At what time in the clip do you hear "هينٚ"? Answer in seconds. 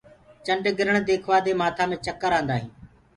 2.59-2.73